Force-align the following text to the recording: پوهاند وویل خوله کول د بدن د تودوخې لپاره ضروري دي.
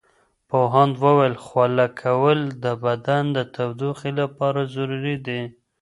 پوهاند 0.49 0.93
وویل 1.03 1.35
خوله 1.45 1.87
کول 2.01 2.39
د 2.63 2.65
بدن 2.85 3.23
د 3.37 3.37
تودوخې 3.55 4.11
لپاره 4.19 4.61
ضروري 4.75 5.17
دي. 5.27 5.41